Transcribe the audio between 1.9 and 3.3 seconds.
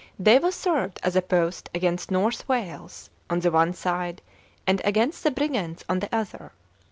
North Waies